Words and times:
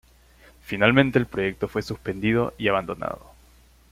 Finalmente 0.63 1.19
el 1.19 1.27
proyecto 1.27 1.67
fue 1.67 1.83
suspendido 1.83 2.55
y 2.57 2.69
abandonado. 2.69 3.33